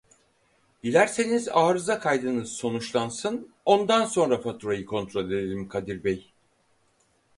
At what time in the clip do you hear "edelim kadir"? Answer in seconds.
5.31-6.03